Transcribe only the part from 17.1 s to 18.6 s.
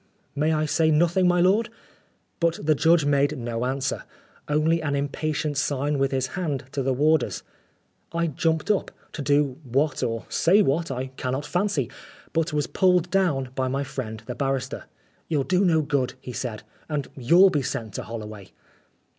you'll be sent to Holloway."